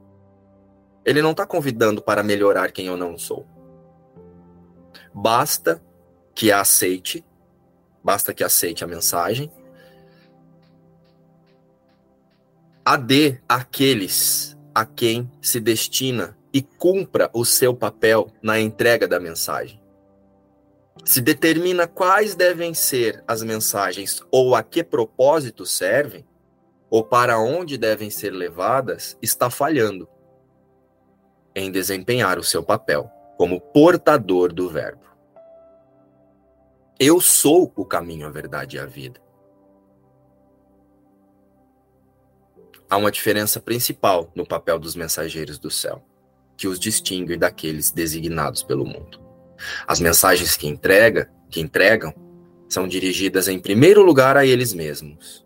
[1.05, 3.45] Ele não está convidando para melhorar quem eu não sou.
[5.13, 5.83] Basta
[6.33, 7.25] que a aceite,
[8.05, 9.51] basta que aceite a mensagem
[12.85, 19.80] AD aqueles a quem se destina e cumpra o seu papel na entrega da mensagem.
[21.05, 26.25] Se determina quais devem ser as mensagens ou a que propósito servem,
[26.89, 30.09] ou para onde devem ser levadas, está falhando
[31.55, 35.05] em desempenhar o seu papel como portador do Verbo.
[36.99, 39.21] Eu sou o caminho, a verdade e a vida.
[42.91, 46.05] há uma diferença principal no papel dos mensageiros do céu,
[46.57, 49.30] que os distingue daqueles designados pelo mundo.
[49.87, 52.15] As mensagens que entrega, que entregam,
[52.69, 55.45] são dirigidas em primeiro lugar a eles mesmos.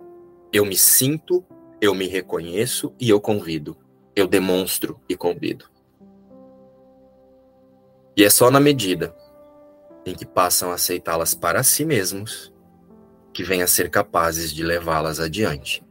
[0.52, 1.44] Eu me sinto,
[1.80, 3.76] eu me reconheço e eu convido.
[4.14, 5.66] Eu demonstro e convido.
[8.16, 9.14] E é só na medida
[10.06, 12.52] em que passam a aceitá-las para si mesmos
[13.32, 15.82] que vêm a ser capazes de levá-las adiante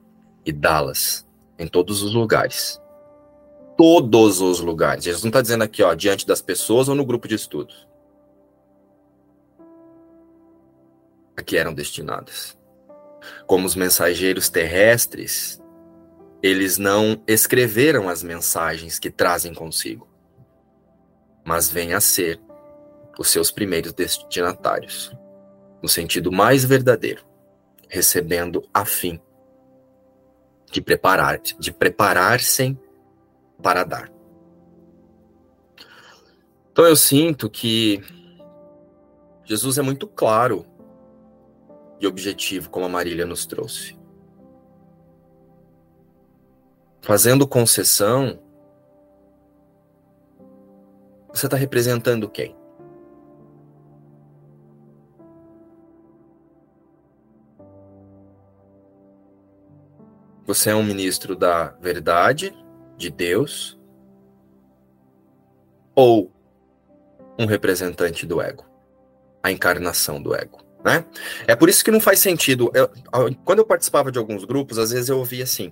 [0.46, 1.28] e dá-las
[1.60, 2.80] em todos os lugares.
[3.76, 5.04] Todos os lugares.
[5.04, 7.88] Jesus não está dizendo aqui, ó, diante das pessoas ou no grupo de estudos.
[11.36, 12.58] A que eram destinadas.
[13.48, 15.62] Como os mensageiros terrestres,
[16.42, 20.08] eles não escreveram as mensagens que trazem consigo,
[21.46, 22.40] mas vêm a ser
[23.18, 25.16] os seus primeiros destinatários,
[25.82, 27.24] no sentido mais verdadeiro,
[27.88, 29.22] recebendo a fim
[30.72, 32.78] de preparar, de preparar-se
[33.62, 34.12] para dar.
[36.72, 38.02] Então eu sinto que
[39.46, 40.66] Jesus é muito claro
[42.00, 43.98] e objetivo, como a Marília nos trouxe.
[47.02, 48.40] Fazendo concessão,
[51.34, 52.56] você está representando quem?
[60.46, 62.56] Você é um ministro da verdade,
[62.98, 63.80] de Deus,
[65.96, 66.32] ou
[67.40, 68.66] um representante do ego,
[69.42, 71.06] a encarnação do ego, né?
[71.48, 72.72] É por isso que não faz sentido.
[72.74, 72.90] Eu,
[73.44, 75.72] quando eu participava de alguns grupos, às vezes eu ouvia assim: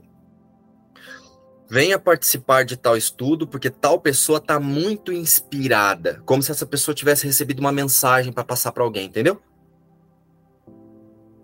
[1.70, 6.96] venha participar de tal estudo porque tal pessoa está muito inspirada, como se essa pessoa
[6.96, 9.42] tivesse recebido uma mensagem para passar para alguém, entendeu?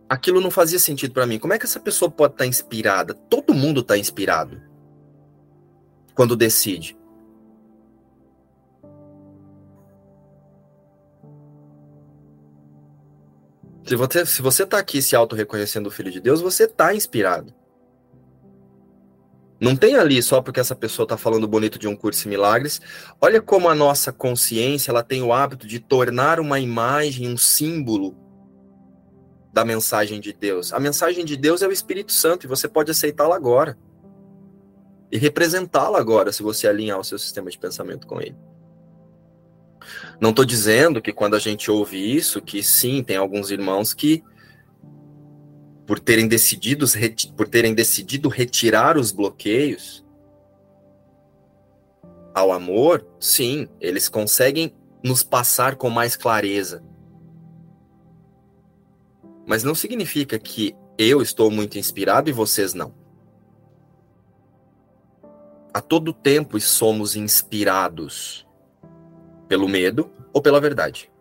[0.10, 1.40] aquilo não fazia sentido para mim.
[1.40, 3.14] Como é que essa pessoa pode estar tá inspirada?
[3.14, 4.62] Todo mundo está inspirado
[6.16, 6.97] quando decide.
[13.88, 17.54] Se você, se você tá aqui se auto-reconhecendo o Filho de Deus, você está inspirado.
[19.62, 22.82] Não tem ali só porque essa pessoa está falando bonito de um curso de milagres.
[23.22, 28.16] Olha como a nossa consciência ela tem o hábito de tornar uma imagem, um símbolo
[29.54, 30.74] da mensagem de Deus.
[30.74, 33.78] A mensagem de Deus é o Espírito Santo e você pode aceitá-la agora.
[35.10, 38.36] E representá-la agora, se você alinhar o seu sistema de pensamento com ele.
[40.20, 44.24] Não estou dizendo que quando a gente ouve isso, que sim, tem alguns irmãos que,
[45.86, 46.86] por terem, decidido,
[47.36, 50.06] por terem decidido retirar os bloqueios
[52.34, 54.74] ao amor, sim, eles conseguem
[55.04, 56.84] nos passar com mais clareza
[59.48, 62.94] mas não significa que eu estou muito inspirado e vocês não.
[65.74, 68.46] A todo tempo somos inspirados
[69.48, 71.12] pelo medo ou pela verdade.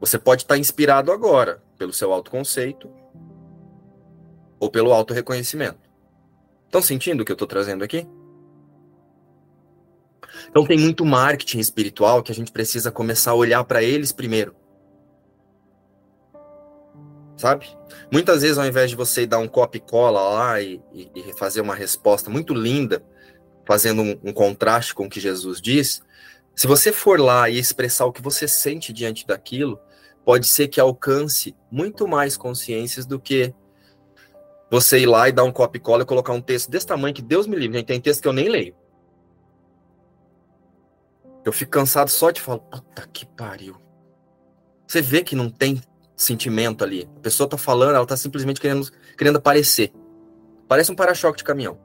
[0.00, 2.90] Você pode estar inspirado agora pelo seu autoconceito
[4.60, 5.88] ou pelo auto-reconhecimento.
[6.66, 8.06] Estão sentindo o que eu estou trazendo aqui?
[10.48, 14.54] Então tem muito marketing espiritual que a gente precisa começar a olhar para eles primeiro
[17.38, 17.68] sabe?
[18.12, 21.60] Muitas vezes, ao invés de você dar um copy cola lá e, e, e fazer
[21.60, 23.02] uma resposta muito linda,
[23.64, 26.02] fazendo um, um, contraste com o que Jesus diz,
[26.58, 29.78] se você for lá e expressar o que você sente diante daquilo,
[30.24, 33.54] pode ser que alcance muito mais consciências do que
[34.68, 37.22] você ir lá e dar um copy cola e colocar um texto desse tamanho que
[37.22, 37.78] Deus me livre.
[37.78, 38.74] Gente, tem texto que eu nem leio.
[41.44, 43.80] Eu fico cansado só de falar, puta que pariu.
[44.84, 45.80] Você vê que não tem
[46.16, 47.08] sentimento ali.
[47.18, 49.92] A pessoa tá falando, ela tá simplesmente querendo, querendo aparecer.
[50.66, 51.78] Parece um para-choque de caminhão.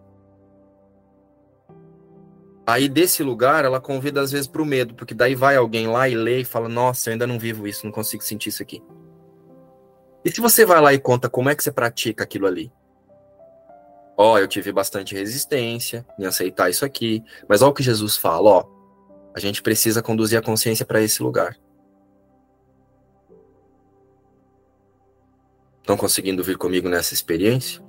[2.65, 6.07] Aí desse lugar ela convida às vezes para o medo, porque daí vai alguém lá
[6.07, 8.81] e lê e fala: Nossa, eu ainda não vivo isso, não consigo sentir isso aqui.
[10.23, 12.71] E se você vai lá e conta como é que você pratica aquilo ali?
[14.15, 18.15] Ó, oh, eu tive bastante resistência em aceitar isso aqui, mas olha o que Jesus
[18.15, 18.65] fala: ó,
[19.35, 21.57] a gente precisa conduzir a consciência para esse lugar.
[25.81, 27.83] Estão conseguindo vir comigo nessa experiência?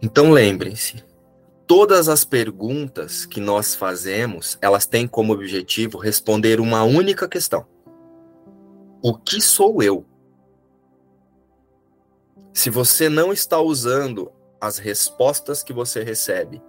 [0.00, 1.04] Então lembrem-se,
[1.70, 7.64] todas as perguntas que nós fazemos, elas têm como objetivo responder uma única questão:
[9.00, 10.04] O que sou eu?
[12.52, 16.60] Se você não está usando as respostas que você recebe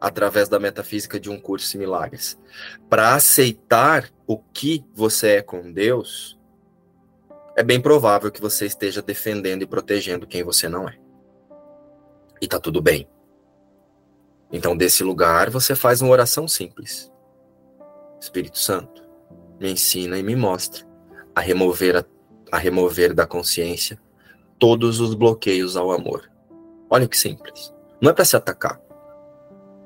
[0.00, 2.36] através da metafísica de um curso de milagres
[2.90, 6.36] para aceitar o que você é com Deus,
[7.56, 10.98] é bem provável que você esteja defendendo e protegendo quem você não é.
[12.42, 13.08] E tá tudo bem.
[14.54, 17.10] Então, desse lugar, você faz uma oração simples.
[18.20, 19.02] Espírito Santo,
[19.58, 20.86] me ensina e me mostra
[21.34, 22.04] a remover, a,
[22.52, 23.98] a remover da consciência
[24.56, 26.30] todos os bloqueios ao amor.
[26.88, 27.74] Olha que simples.
[28.00, 28.80] Não é para se atacar.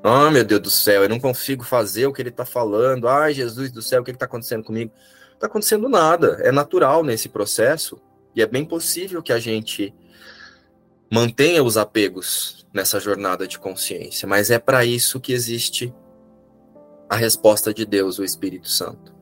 [0.03, 3.07] Ah, meu Deus do céu, eu não consigo fazer o que ele está falando.
[3.07, 4.93] Ai, Jesus do céu, o que está acontecendo comigo?
[5.29, 6.37] Não está acontecendo nada.
[6.43, 7.99] É natural nesse processo
[8.35, 9.91] e é bem possível que a gente
[11.11, 15.93] mantenha os apegos nessa jornada de consciência, mas é para isso que existe
[17.09, 19.15] a resposta de Deus, o Espírito Santo.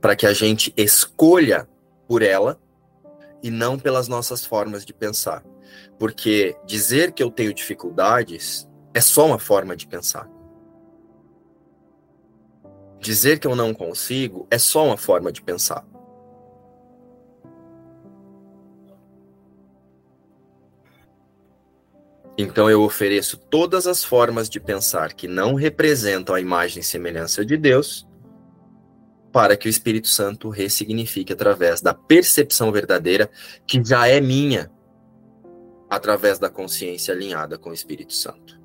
[0.00, 1.68] Para que a gente escolha
[2.06, 2.60] por ela
[3.42, 5.42] e não pelas nossas formas de pensar.
[5.98, 10.28] Porque dizer que eu tenho dificuldades é só uma forma de pensar.
[13.00, 15.86] Dizer que eu não consigo é só uma forma de pensar.
[22.40, 27.44] Então eu ofereço todas as formas de pensar que não representam a imagem e semelhança
[27.44, 28.06] de Deus,
[29.32, 33.28] para que o Espírito Santo ressignifique através da percepção verdadeira
[33.66, 34.70] que já é minha,
[35.90, 38.60] através da consciência alinhada com o Espírito Santo.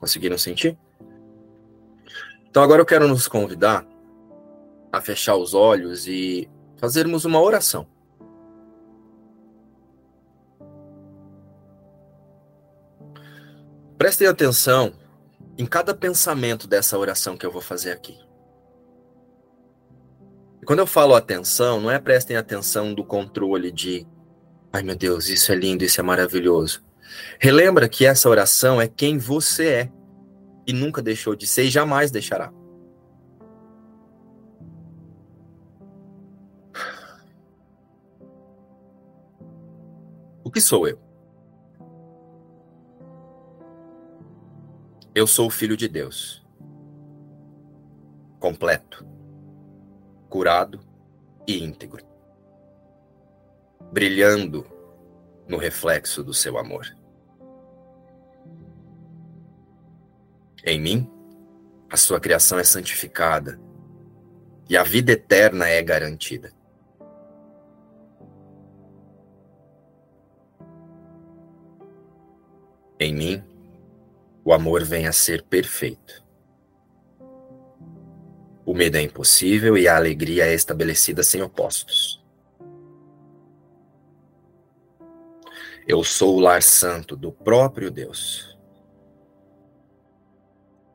[0.00, 0.76] Conseguiram sentir?
[2.50, 3.86] Então agora eu quero nos convidar
[4.92, 7.93] a fechar os olhos e fazermos uma oração.
[14.04, 14.92] Prestem atenção
[15.56, 18.14] em cada pensamento dessa oração que eu vou fazer aqui.
[20.60, 24.06] E quando eu falo atenção, não é prestem atenção do controle de,
[24.70, 26.84] ai meu Deus, isso é lindo, isso é maravilhoso.
[27.40, 29.90] Relembra que essa oração é quem você é
[30.66, 32.52] e nunca deixou de ser e jamais deixará.
[40.44, 41.13] O que sou eu?
[45.14, 46.44] Eu sou o filho de Deus.
[48.40, 49.06] Completo,
[50.28, 50.80] curado
[51.46, 52.04] e íntegro.
[53.92, 54.66] Brilhando
[55.46, 56.96] no reflexo do seu amor.
[60.64, 61.08] Em mim,
[61.88, 63.60] a sua criação é santificada
[64.68, 66.52] e a vida eterna é garantida.
[72.98, 73.53] Em mim,
[74.44, 76.22] o amor vem a ser perfeito.
[78.66, 82.22] O medo é impossível e a alegria é estabelecida sem opostos.
[85.86, 88.58] Eu sou o lar santo do próprio Deus.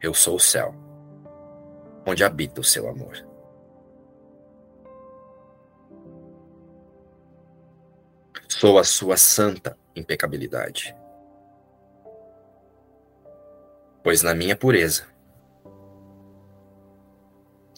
[0.01, 0.73] Eu sou o céu,
[2.05, 3.27] onde habita o seu amor.
[8.47, 10.98] Sou a sua santa impecabilidade
[14.03, 15.07] pois na minha pureza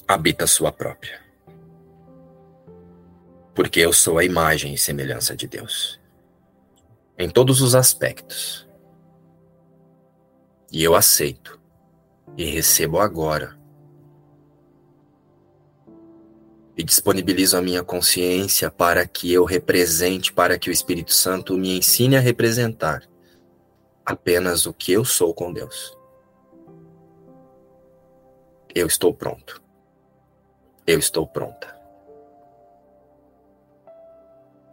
[0.07, 1.19] habita sua própria.
[3.53, 5.99] Porque eu sou a imagem e semelhança de Deus,
[7.17, 8.67] em todos os aspectos.
[10.71, 11.59] E eu aceito
[12.37, 13.59] e recebo agora.
[16.77, 21.77] E disponibilizo a minha consciência para que eu represente, para que o Espírito Santo me
[21.77, 23.03] ensine a representar
[24.05, 26.00] apenas o que eu sou com Deus.
[28.73, 29.61] Eu estou pronto.
[30.87, 31.75] Eu estou pronta.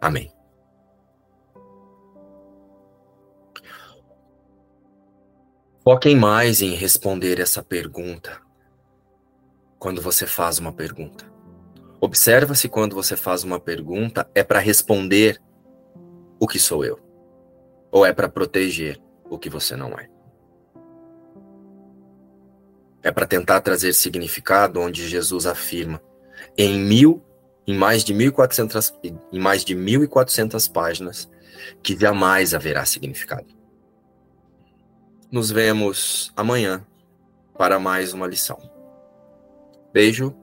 [0.01, 0.31] Amém.
[5.83, 8.39] Foquem mais em responder essa pergunta
[9.77, 11.25] quando você faz uma pergunta.
[11.99, 15.41] Observa se quando você faz uma pergunta é para responder
[16.39, 16.99] o que sou eu
[17.91, 20.09] ou é para proteger o que você não é.
[23.01, 26.01] É para tentar trazer significado onde Jesus afirma
[26.57, 27.23] em mil,
[27.65, 28.93] em mais de 1400,
[29.31, 31.29] em mais de 1400 páginas,
[31.81, 33.47] que jamais haverá significado.
[35.31, 36.85] Nos vemos amanhã
[37.57, 38.57] para mais uma lição.
[39.93, 40.35] Beijo